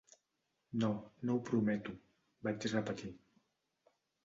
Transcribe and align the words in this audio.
"No, 0.83 0.89
no 1.29 1.35
ho 1.35 1.43
prometo", 1.51 1.95
vaig 2.49 2.67
repetir. 2.75 3.15